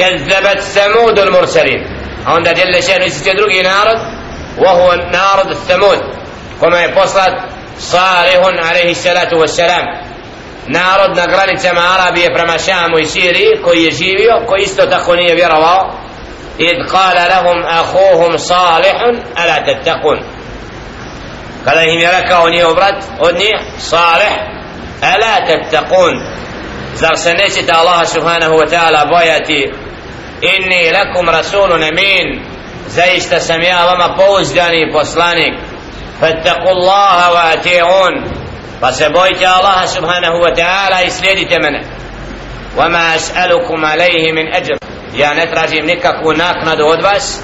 كذبت 0.00 0.60
ثمود 0.60 1.18
المرسلين. 1.18 1.80
عند 2.26 2.48
جل 2.48 2.82
شأنه 2.82 3.04
يستدرك 3.04 3.50
إيه 3.50 3.62
نارد؟ 3.62 3.98
وهو 4.58 4.94
نارد 4.94 5.50
الثمود. 5.50 6.00
كما 6.60 6.82
يبصد 6.82 7.34
صالح 7.78 8.40
عليه 8.68 8.90
الصلاة 8.90 9.34
والسلام. 9.34 9.84
نارد 10.68 11.10
نقرأني 11.10 11.56
سما 11.56 11.80
عربية 11.80 12.28
برما 12.28 12.56
شام 12.56 12.94
ويسيري 12.94 13.62
كو 13.64 13.72
يجيبي 13.72 14.46
كو 14.48 14.56
يستطخوني 14.56 15.34
بيروا 15.34 15.92
إذ 16.60 16.88
قال 16.92 17.16
لهم 17.16 17.62
أخوهم 17.66 18.36
صالح 18.36 19.02
ألا 19.44 19.58
تتقون. 19.58 20.18
قال 21.66 21.76
لهم 21.76 21.98
يركا 21.98 22.46
أني 22.48 22.64
أبرد 22.64 23.02
أني 23.28 23.50
صالح 23.78 24.48
ألا 25.04 25.56
تتقون. 25.56 26.14
زرسنيت 26.94 27.70
الله 27.70 28.04
سبحانه 28.04 28.50
وتعالى 28.50 29.04
بوياتي 29.10 29.72
inni 30.41 30.91
lakum 30.91 31.29
rasulun 31.29 31.83
amin 31.83 32.41
zaista 32.87 33.39
sam 33.39 33.61
ja 33.61 33.85
vama 33.85 34.15
pouzdani 34.17 34.91
poslanik 34.93 35.53
fattaku 36.19 36.67
Allaha 36.69 37.31
wa 37.33 37.43
ati'un 37.53 38.13
pa 38.81 38.91
se 38.91 39.09
bojite 39.09 39.45
Allaha 39.47 39.87
subhanahu 39.87 40.41
wa 40.41 40.51
ta'ala 40.51 41.03
i 41.03 41.09
slijedite 41.11 41.59
mene 41.59 41.81
وما 42.77 43.15
أسألكم 43.15 43.85
عليه 43.85 44.31
من 44.31 44.53
أجر 44.53 44.77
يا 45.13 45.31
نتراجم 45.33 45.85
نككو 45.85 46.31
ناكند 46.31 46.81
odvas 46.81 47.39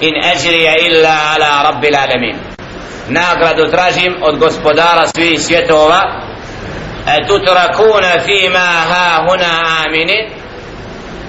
in 0.00 0.12
أجري 0.24 0.86
إلا 0.86 1.08
على 1.12 1.68
رب 1.68 1.84
العالمين 1.84 2.36
nagradu 3.08 3.70
tražim 3.70 4.14
od 4.22 4.38
gospodara 4.38 5.06
svih 5.06 5.40
svjetova 5.40 6.00
e 7.06 7.26
tutrakuna 7.26 8.12
fima 8.24 8.68
ha 8.90 9.24
huna 9.28 9.84
aminin 9.86 10.30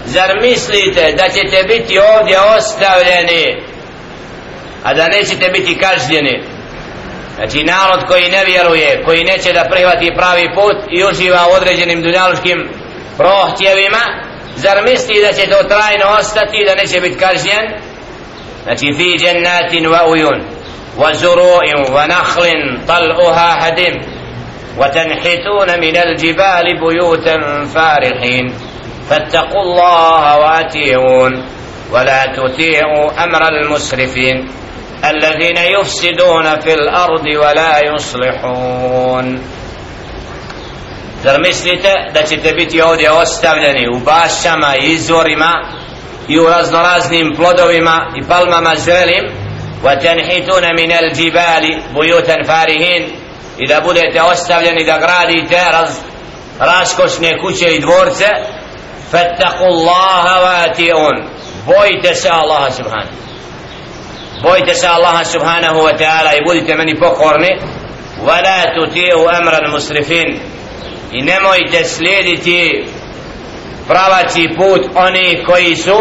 zar 0.06 0.42
mislite 0.42 1.12
da 1.18 1.24
ćete 1.30 1.64
biti 1.64 2.00
ovdje 2.00 2.38
ostavljeni 2.58 3.64
a 4.84 4.94
da 4.94 5.08
nećete 5.08 5.50
biti 5.50 5.78
kažnjeni 5.78 6.44
znači 7.36 7.64
narod 7.64 8.06
koji 8.08 8.30
ne 8.30 8.46
vjeruje 8.46 9.04
koji 9.06 9.24
neće 9.24 9.54
da 9.54 9.70
prihvati 9.72 10.16
pravi 10.16 10.50
put 10.56 10.78
i 10.92 11.04
uživa 11.04 11.48
u 11.50 11.56
određenim 11.56 12.02
dunjaluškim 12.02 12.70
prohtjevima 13.18 14.04
zar 14.56 14.84
misli 14.84 15.22
da 15.22 15.34
će 15.34 15.50
to 15.50 15.64
trajno 15.64 16.06
ostati 16.20 16.66
da 16.68 16.76
neće 16.76 17.02
biti 17.02 17.20
kažnjen 17.20 17.66
znači 18.64 18.94
fi 18.98 19.18
džennatin 19.18 19.86
wa 19.86 20.10
ujun 20.10 20.42
wa 20.98 21.14
zuru'in 21.14 21.94
wa 21.96 22.08
nakhlin 22.08 22.80
tal'uha 22.88 23.60
hadim 23.62 24.20
وتنحتون 24.78 25.80
من 25.80 25.98
الجبال 25.98 26.80
بيوتا 26.80 27.66
فارحين 27.76 28.54
فاتقوا 29.10 29.62
الله 29.62 30.38
واتيعون 30.38 31.46
ولا 31.92 32.26
تطيعوا 32.26 33.24
امر 33.24 33.48
المسرفين 33.48 34.50
الذين 35.06 35.58
يفسدون 35.58 36.60
في 36.60 36.74
الأرض 36.74 37.26
ولا 37.26 37.80
يصلحون 37.94 39.40
Zar 41.24 41.40
mislite 41.40 41.94
da 42.14 42.24
ćete 42.24 42.54
biti 42.54 42.82
ovdje 42.82 43.12
ostavljeni 43.12 43.88
u 43.96 44.00
bašama 44.00 44.76
i 44.82 44.94
izvorima 44.94 45.54
i 46.28 46.40
u 46.40 46.46
raznoraznim 46.46 47.34
plodovima 47.36 48.14
i 48.16 48.28
palmama 48.28 48.76
zrelim 48.76 49.26
وَتَنْحِتُونَ 49.84 50.66
مِنَ 50.76 50.92
الْجِبَالِ 51.04 51.82
بُيُوتًا 51.94 52.44
فَارِهِينَ 52.48 53.04
i 53.58 53.68
da 53.68 53.82
budete 53.82 54.22
ostavljeni 54.22 54.84
da 54.84 54.98
gradite 54.98 55.62
raz, 55.72 55.90
raskošne 56.60 57.40
kuće 57.42 57.76
i 57.76 57.80
dvorce 57.80 58.26
فَاتَّقُوا 59.12 59.68
اللَّهَ 59.68 60.26
وَاتِئُونَ 60.44 61.40
bojite 61.66 62.16
se 62.16 62.30
Allaha 62.30 62.72
subhanahu 62.72 63.14
bojite 64.44 64.76
se 64.76 64.88
Allaha 64.88 65.26
subhanahu 65.26 65.80
wa 65.84 65.98
ta'ala 65.98 66.34
i 66.36 66.42
budite 66.46 66.76
meni 66.76 66.96
pokorni 67.00 67.50
wala 68.28 68.74
tuti'u 68.76 69.28
amra 69.30 69.58
al-musrifin 69.58 70.40
i 71.12 71.22
nemojte 71.22 71.84
slijediti 71.84 72.86
pravaci 73.88 74.48
put 74.58 74.86
oni 74.96 75.44
koji 75.46 75.76
su 75.76 76.00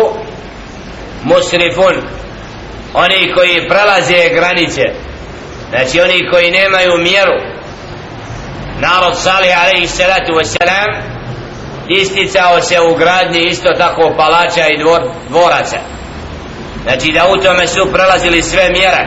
musrifun 1.23 1.95
oni 2.95 3.33
koji 3.35 3.69
prelaze 3.69 4.29
granice 4.35 4.83
znači 5.71 6.01
oni 6.01 6.31
koji 6.31 6.51
nemaju 6.51 6.99
mjeru 6.99 7.39
narod 8.81 9.19
salih 9.19 9.63
alaihi 9.63 9.87
salatu 9.87 10.33
wasalam 10.33 11.12
isticao 11.89 12.61
se 12.61 12.81
u 12.81 12.95
gradnji 12.95 13.41
isto 13.47 13.69
tako 13.79 14.15
palača 14.17 14.67
i 14.69 14.79
dvor, 14.79 15.01
dvoraca 15.29 15.79
znači 16.83 17.13
da 17.13 17.27
u 17.29 17.37
tome 17.37 17.67
su 17.67 17.93
prelazili 17.93 18.43
sve 18.43 18.69
mjere 18.71 19.03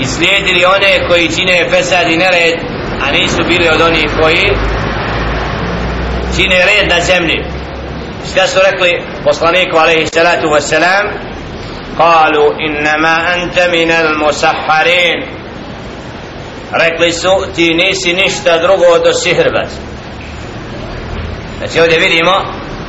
i 0.00 0.04
slijedili 0.04 0.64
one 0.64 1.08
koji 1.08 1.28
čine 1.36 1.68
pesad 1.70 2.10
i 2.10 2.16
nered 2.16 2.54
a 3.02 3.12
nisu 3.12 3.38
bili 3.48 3.68
od 3.68 3.80
onih 3.80 4.06
koji 4.20 4.44
čine 6.36 6.56
red 6.56 6.88
na 6.90 7.00
zemlji 7.00 7.44
šta 8.32 8.46
su 8.46 8.58
rekli 8.70 9.02
poslaniku 9.24 9.76
alaihi 9.76 10.06
salatu 10.06 10.46
wassalam 10.48 11.28
قالوا 11.98 12.54
إنما 12.66 13.34
أنت 13.34 13.58
من 13.58 13.90
المسحرين 13.90 15.38
rekli 16.72 17.12
su 17.12 17.30
ti 17.56 17.74
nisi 17.74 18.12
ništa 18.12 18.58
drugo 18.58 18.98
do 19.04 19.12
sihrbac 19.12 19.70
znači 21.62 21.80
ovdje 21.80 21.98
vidimo 21.98 22.32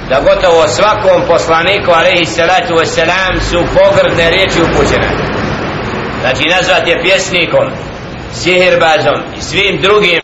da 0.10 0.20
gotovo 0.20 0.68
svakom 0.68 1.22
poslaniku 1.28 1.92
alaihi 1.92 2.26
salatu 2.26 2.74
wasalam 2.74 3.40
su 3.50 3.60
pogrdne 3.78 4.30
riječi 4.30 4.62
upućene 4.62 5.10
znači 6.22 6.50
nazvat 6.50 6.88
je 6.88 7.02
pjesnikom 7.04 7.68
sihirbazom 8.34 9.20
i 9.38 9.42
svim 9.42 9.82
drugim 9.82 10.22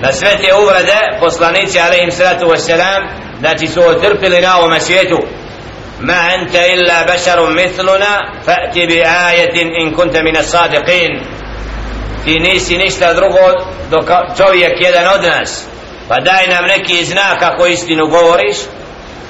na 0.00 0.12
sve 0.12 0.30
te 0.30 0.54
uvrede 0.54 1.00
poslanici 1.20 1.80
alaihi 1.80 2.10
salatu 2.10 2.46
wasalam 2.46 3.02
znači 3.40 3.66
su 3.66 3.80
otrpili 3.80 4.40
na 4.40 4.58
ovome 4.58 4.80
svijetu 4.80 5.18
ما 6.02 6.34
أنت 6.34 6.54
إلا 6.54 7.14
بشر 7.14 7.54
مثلنا 7.54 8.42
فأت 8.46 8.74
بآية 8.74 9.54
إن 9.82 9.94
كنت 9.94 10.16
من 10.16 10.36
الصادقين 10.36 11.22
ti 12.24 12.38
nisi 12.38 12.76
ništa 12.76 13.14
drugo 13.14 13.68
dok 13.90 14.04
čovjek 14.36 14.80
jedan 14.80 15.14
od 15.14 15.22
nas 15.22 15.68
Pa 16.07 16.19
daj 16.19 16.47
nam 16.47 16.65
neki 16.65 17.05
znak 17.05 17.43
ako 17.43 17.67
istinu 17.67 18.07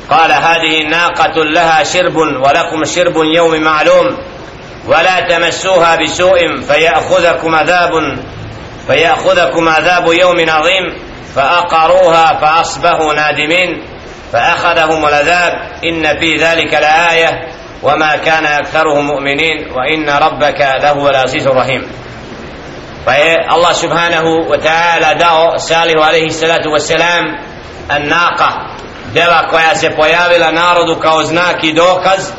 قال 0.09 0.31
هذه 0.31 0.83
ناقة 0.83 1.43
لها 1.43 1.83
شرب 1.83 2.15
ولكم 2.15 2.85
شرب 2.85 3.15
يوم 3.35 3.61
معلوم. 3.61 4.17
ولا 4.87 5.19
تمسوها 5.19 5.95
بسوء 5.95 6.61
فيأخذكم 6.61 7.55
عذاب 7.55 7.91
فيأخذكم 8.87 9.69
عذاب 9.69 10.13
يوم 10.13 10.49
عظيم. 10.49 10.85
فأقروها 11.35 12.33
فأصبحوا 12.41 13.13
نادمين. 13.13 13.83
فأخذهم 14.33 15.05
العذاب. 15.05 15.53
إن 15.83 16.19
في 16.19 16.35
ذلك 16.35 16.73
لآية. 16.73 17.47
وما 17.83 18.15
كان 18.15 18.45
أكثرهم 18.45 19.07
مؤمنين. 19.07 19.71
وإن 19.71 20.09
ربك 20.09 20.61
لهو 20.83 21.09
العزيز 21.09 21.47
الرحيم. 21.47 22.06
Pa 23.07 23.13
je 23.13 23.39
Allah 23.47 23.71
subhanahu 23.71 24.51
wa 24.51 24.59
ta'ala 24.59 25.15
dao 25.15 25.55
Salihu 25.59 26.03
alaihi 26.03 26.27
salatu 26.27 26.75
wa 26.75 26.79
salam 26.79 27.39
Annaqa 27.87 28.75
Dela 29.13 29.47
koja 29.49 29.75
se 29.75 29.89
pojavila 29.95 30.51
narodu 30.51 30.99
kao 30.99 31.23
znak 31.23 31.63
i 31.63 31.73
dokaz 31.73 32.31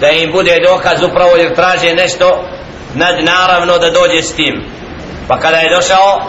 Da 0.00 0.10
im 0.10 0.32
bude 0.32 0.58
dokaz 0.66 1.02
upravo 1.02 1.36
jer 1.36 1.54
traže 1.54 1.94
nešto 1.94 2.44
Nad 2.94 3.24
naravno 3.24 3.78
da 3.78 3.90
dođe 3.90 4.22
s 4.22 4.34
tim. 4.34 4.64
Pa 5.28 5.38
kada 5.38 5.56
je 5.56 5.74
došao 5.76 6.20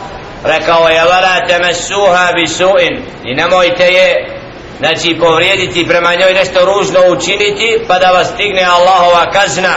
Rekao 0.43 0.89
je 0.89 1.03
Vala 1.03 1.47
temesuha 1.47 2.31
bi 2.35 2.47
suin. 2.47 3.05
I 3.23 3.35
nemojte 3.35 3.83
je 3.83 4.37
Znači 4.79 5.17
povrijediti 5.19 5.87
prema 5.87 6.15
njoj 6.15 6.33
nešto 6.33 6.65
ružno 6.65 6.99
učiniti 7.17 7.83
Pa 7.87 7.99
da 7.99 8.11
vas 8.11 8.27
stigne 8.27 8.63
Allahova 8.63 9.31
kazna 9.31 9.75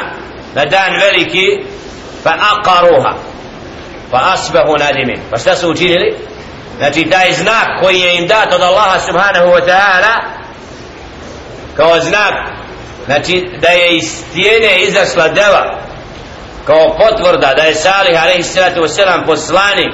Na 0.54 0.64
dan 0.64 0.93
veliki 1.00 1.46
Pa 2.25 2.31
akaruha 2.31 3.25
pa 4.11 4.32
asbahu 4.35 4.76
nadimin. 4.79 5.20
Pa 5.31 5.38
šta 5.38 5.56
su 5.56 5.70
učinili? 5.70 6.17
Znači 6.79 7.11
taj 7.11 7.32
znak 7.32 7.69
koji 7.81 8.00
je 8.00 8.17
im 8.17 8.26
dat 8.26 8.55
od 8.55 8.62
Allaha 8.62 9.00
subhanahu 9.00 9.47
wa 9.47 9.67
ta'ala 9.67 10.14
kao 11.76 12.00
znak 12.00 12.35
znači 13.06 13.44
da 13.61 13.69
je 13.69 13.97
iz 13.97 14.05
stijene 14.05 14.81
izašla 14.81 15.29
deva 15.29 15.79
kao 16.67 16.97
potvrda 16.99 17.53
da 17.56 17.62
je 17.62 17.75
Salih 17.75 18.23
alaihi 18.23 18.43
sallatu 18.43 18.82
wasallam 18.82 19.26
poslanik. 19.26 19.93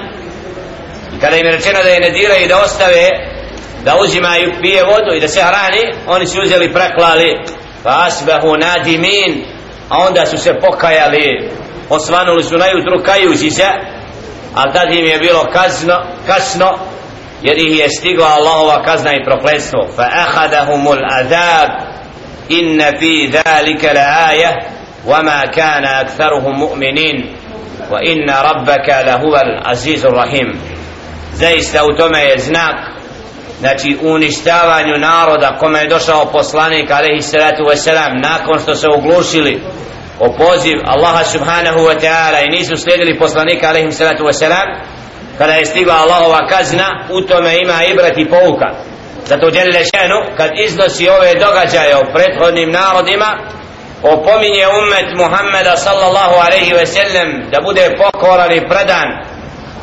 I 1.17 1.20
kada 1.20 1.37
im 1.37 1.47
je 1.47 1.53
rečeno 1.53 1.82
da 1.82 1.88
je 1.88 2.00
ne 2.00 2.11
diraju 2.11 2.44
i 2.44 2.49
da 2.49 2.62
ostave 2.62 3.09
da 3.85 3.97
uzimaju 3.97 4.53
pije 4.62 4.85
vodu 4.85 5.17
i 5.17 5.20
da 5.20 5.29
se 5.29 5.41
hrani 5.41 5.94
oni 6.06 6.26
su 6.26 6.43
uzeli 6.43 6.73
praklali 6.73 7.37
pa 7.82 8.05
asbahu 8.06 8.56
nadimin. 8.56 9.44
A 9.88 9.99
onda 9.99 10.26
su 10.26 10.37
se 10.38 10.55
pokajali. 10.61 11.50
Osvanuli 11.88 12.43
su 12.43 12.56
najutru 12.56 13.03
kajući 13.05 13.50
se 13.50 13.64
ali 14.56 14.74
tad 14.74 14.94
im 14.94 15.06
je 15.06 15.18
bilo 15.18 15.45
kazno, 15.53 15.95
kasno 16.27 16.69
jer 17.41 17.57
ih 17.57 17.79
je 17.79 17.89
stigla 17.89 18.27
Allahova 18.27 18.83
kazna 18.83 19.13
i 19.13 19.24
prokletstvo 19.24 19.88
fa 19.95 20.09
ahadahumul 20.13 21.06
adab 21.12 21.69
inna 22.50 22.91
fi 23.00 23.27
dhalika 23.27 23.94
la 23.94 24.27
aja 24.29 24.77
وما 25.07 25.45
كان 25.45 25.85
أكثرهم 25.85 26.59
مؤمنين 26.59 27.35
وإن 27.91 28.29
ربك 28.29 28.89
لهو 28.89 29.35
العزيز 29.35 30.06
الرحيم 30.06 30.59
zaista 31.33 31.85
u 31.85 31.97
tome 31.97 32.19
je 32.19 32.39
znak 32.39 32.75
znači 33.59 33.97
uništavanju 34.01 34.97
naroda 34.97 35.57
kome 35.59 35.79
je 35.79 35.88
došao 35.88 36.25
poslanik 36.25 36.91
alaihi 36.91 37.21
salatu 37.21 37.63
wasalam 37.63 38.21
nakon 38.21 38.59
što 38.59 38.75
se 38.75 38.88
oglušili 38.88 39.62
o 40.20 40.29
poziv 40.32 40.79
Allaha 40.87 41.25
subhanahu 41.25 41.85
wa 41.85 41.94
ta'ala 41.94 42.41
i 42.41 42.49
nisu 42.49 42.76
slijedili 42.76 43.19
poslanika 43.19 43.69
alaihim 43.69 43.93
salatu 43.93 44.25
wasalam 44.25 44.69
kada 45.38 45.53
je 45.53 45.64
stigla 45.67 45.94
Allahova 45.94 46.47
kazna 46.49 47.06
u 47.11 47.20
tome 47.20 47.59
ima 47.59 47.85
ibrat 47.85 48.19
i 48.19 48.31
pouka. 48.31 48.67
Zato 49.26 49.50
djelile 49.50 49.81
šenu 49.85 50.37
kad 50.37 50.50
iznosi 50.67 51.09
ove 51.09 51.35
događaje 51.35 51.97
o 51.97 52.12
prethodnim 52.14 52.70
narodima 52.70 53.38
opominje 54.03 54.67
umet 54.69 55.09
Muhammeda 55.17 55.76
sallallahu 55.76 56.35
alaihi 56.47 56.73
ve 56.75 56.87
sellem 56.87 57.50
da 57.53 57.61
bude 57.61 57.91
pokoran 57.99 58.53
i 58.53 58.69
predan 58.69 59.09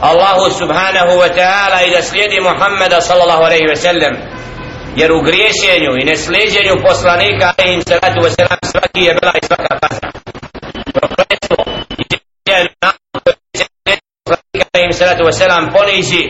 Allahu 0.02 0.50
subhanahu 0.52 1.14
wa 1.20 1.30
ta'ala 1.36 1.82
i 1.88 1.92
da 1.92 2.02
slijedi 2.02 2.40
Muhammeda 2.42 3.02
sallallahu 3.02 3.44
alaihi 3.44 3.68
ve 3.70 3.76
sellem 3.76 4.18
jer 5.00 5.12
u 5.12 5.22
griješenju 5.22 5.92
i 6.00 6.06
neslijedjenju 6.12 6.76
poslanika 6.88 7.54
alaihi 7.58 7.82
salatu 7.90 8.20
wa 8.26 8.30
sallam 8.38 8.60
svaki 8.72 9.02
je 9.08 9.14
bila 9.20 9.34
i 9.42 9.46
svaka 9.50 9.74
kazna. 9.82 10.10
Prokletstvo 10.98 11.58
i 12.02 12.06
poslanika 14.30 14.70
alaihi 14.74 14.94
salatu 14.94 15.24
wa 15.28 15.32
sallam 15.32 15.64
ponizi 15.76 16.24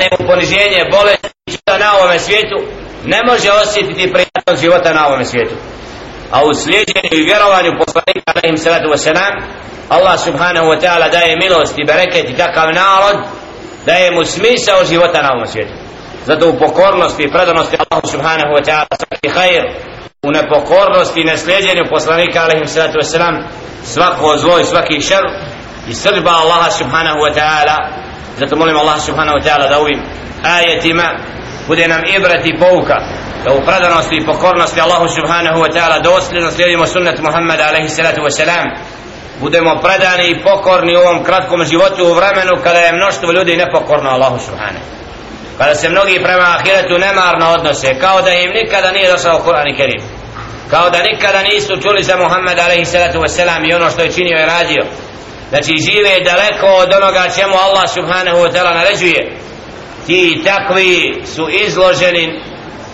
nemu 0.00 0.16
poniženje 0.30 0.80
bolesti 0.96 1.28
života 1.52 1.78
na 1.84 1.88
ovome 1.96 2.18
svijetu 2.18 2.58
ne 3.04 3.20
može 3.28 3.48
osjetiti 3.62 4.12
prijatnog 4.12 4.56
života 4.62 4.92
na 4.92 5.06
ovome 5.06 5.24
svijetu. 5.24 5.54
A 6.30 6.44
u 6.44 6.54
slijedjenju 6.54 7.10
i 7.12 7.26
vjerovanju 7.28 7.70
poslanika 7.82 8.28
alaihim 8.34 8.56
salatu 8.56 8.88
wasalam 8.94 9.34
Allah 9.88 10.16
subhanahu 10.24 10.66
wa 10.72 10.78
ta'ala 10.82 11.08
daje 11.08 11.36
milost 11.36 11.74
i 11.78 11.84
bereket 11.84 12.30
i 12.30 12.36
takav 12.36 12.68
narod 12.74 13.16
daje 13.86 14.10
mu 14.10 14.24
smisao 14.24 14.84
života 14.84 15.22
na 15.22 15.30
ovom 15.32 15.46
svijetu 15.46 15.81
zato 16.26 16.48
u 16.48 16.58
pokornosti 16.58 17.22
i 17.22 17.30
predanosti 17.30 17.76
Allahu 17.82 18.06
subhanahu 18.06 18.52
wa 18.56 18.62
ta'ala 18.66 18.96
svaki 18.96 19.28
hajr 19.28 19.64
u 20.22 20.30
nepokornosti 20.30 21.20
i 21.20 21.24
neslijedjenju 21.24 21.84
poslanika 21.90 22.40
alaihim 22.40 22.66
sallatu 22.66 22.98
wasalam 22.98 23.44
svako 23.84 24.36
zlo 24.36 24.58
i 24.58 24.64
svaki 24.64 25.00
šer 25.00 25.24
i 25.88 25.94
srđba 25.94 26.30
Allaha 26.30 26.70
subhanahu 26.70 27.18
wa 27.18 27.34
ta'ala. 27.34 27.76
Zato 28.38 28.56
molim 28.56 28.76
Allah 28.76 29.00
subhanahu 29.00 29.38
wa 29.38 29.44
ta'ala 29.44 29.68
da 29.68 29.78
ovim 29.78 30.00
ajetima 30.42 31.08
bude 31.68 31.88
nam 31.88 32.00
ibrati 32.16 32.58
pouka 32.58 32.96
da 33.44 33.52
u 33.54 33.64
predanosti 33.66 34.16
i 34.16 34.26
pokornosti 34.26 34.80
Allahu 34.80 35.08
subhanahu 35.08 35.58
wa 35.64 35.72
ta'ala 35.74 36.02
dosljedno 36.02 36.50
slijedimo 36.50 36.86
sunnet 36.86 37.18
Muhammeda 37.18 37.64
alaihi 37.68 37.88
salatu 37.88 38.20
wa 38.20 38.30
salam 38.30 38.66
budemo 39.40 39.80
predani 39.82 40.30
i 40.30 40.42
pokorni 40.42 40.96
u 40.96 41.00
ovom 41.00 41.24
kratkom 41.24 41.64
životu 41.64 42.04
u 42.04 42.14
vremenu 42.14 42.62
kada 42.64 42.78
je 42.78 42.92
mnoštvo 42.92 43.32
ljudi 43.32 43.56
nepokorno 43.56 44.10
Allahu 44.10 44.38
subhanahu 44.38 45.01
kada 45.58 45.74
se 45.74 45.88
mnogi 45.88 46.20
prema 46.22 46.56
ahiretu 46.58 46.98
nemarno 46.98 47.46
odnose 47.50 47.98
kao 48.00 48.22
da 48.22 48.30
im 48.30 48.50
nikada 48.50 48.90
nije 48.90 49.12
došao 49.12 49.42
Kur'an 49.46 49.68
i 49.68 49.76
Kerim. 49.76 50.02
Kao 50.70 50.90
da 50.90 51.02
nikada 51.02 51.42
nisu 51.42 51.80
čuli 51.82 52.02
za 52.02 52.16
Muhammed 52.16 52.58
alaihi 52.58 52.84
salatu 52.84 53.18
wa 53.18 53.68
i 53.68 53.74
ono 53.74 53.90
što 53.90 54.02
je 54.02 54.12
činio 54.12 54.38
i 54.38 54.50
radio. 54.54 54.82
Znači 55.50 55.72
žive 55.86 56.20
daleko 56.24 56.66
od 56.66 56.90
onoga 56.94 57.24
čemu 57.36 57.54
Allah 57.66 57.84
subhanahu 57.94 58.38
wa 58.44 58.52
ta'ala 58.52 58.74
naređuje. 58.74 59.36
Ti 60.06 60.42
takvi 60.44 61.22
su 61.34 61.48
izloženi 61.66 62.40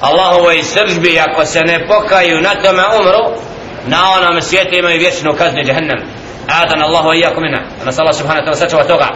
Allahovoj 0.00 0.62
sržbi 0.62 1.20
ako 1.20 1.44
se 1.44 1.60
ne 1.60 1.86
pokaju 1.86 2.40
na 2.40 2.54
tome 2.62 2.82
umru 3.00 3.40
na 3.86 3.98
onom 4.12 4.42
svijetu 4.42 4.74
imaju 4.74 4.98
vječnu 4.98 5.32
kaznu 5.38 5.60
jahannam 5.64 5.98
adan 6.48 6.82
Allahu 6.82 7.12
i 7.12 7.20
jako 7.20 7.40
nas 7.84 7.98
Allah 7.98 8.14
subhanahu 8.14 8.42
wa 8.42 8.50
ta'ala 8.50 8.58
sačuva 8.58 8.84
toga. 8.84 9.08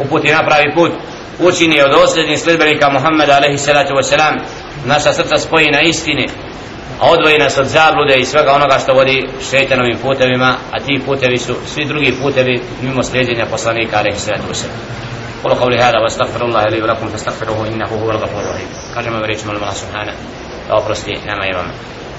Uputi 0.00 0.32
napravi 0.32 0.74
put 0.74 0.92
učini 1.39 1.81
od 1.81 1.93
osljednih 2.03 2.39
sljedbenika 2.39 2.89
Muhammeda 2.89 3.35
alaihi 3.35 3.57
salatu 3.57 3.93
wa 3.93 4.03
salam 4.03 4.35
naša 4.85 5.13
srca 5.13 5.37
spoji 5.37 5.67
na 5.71 5.81
istini 5.81 6.27
a 7.01 7.09
odvoji 7.09 7.37
nas 7.37 7.57
od 7.57 7.65
zablude 7.65 8.15
i 8.17 8.25
svega 8.25 8.51
onoga 8.51 8.79
što 8.79 8.93
vodi 8.93 9.27
šeitanovim 9.49 9.97
putevima 9.97 10.55
a 10.71 10.79
ti 10.79 11.01
putevi 11.05 11.37
su 11.37 11.55
svi 11.73 11.85
drugi 11.85 12.13
putevi 12.21 12.61
mimo 12.81 13.03
slijedjenja 13.03 13.45
poslanika 13.45 13.97
alaihi 13.97 14.19
salatu 14.19 14.47
wa 14.51 14.55
salam 14.55 14.77
قولوا 15.43 15.59
قولي 15.59 15.77
هذا 15.77 15.99
واستغفر 15.99 16.45
الله 16.45 16.63
لي 16.63 16.81
ولكم 16.81 17.07
فاستغفروه 17.07 17.67
انه 17.67 17.85
هو 17.85 18.11
الغفور 18.11 18.41
الرحيم 18.41 18.67
كما 19.05 19.19
بريت 19.21 19.47
من 19.47 19.55
الله 19.55 19.71
سبحانه 19.71 20.13
او 20.71 20.81
برستي 20.81 21.13
نعم 21.25 21.41
يرمى 21.43 21.73